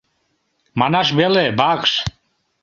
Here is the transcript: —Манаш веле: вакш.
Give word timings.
—Манаш 0.79 1.07
веле: 1.19 1.43
вакш. 1.59 1.91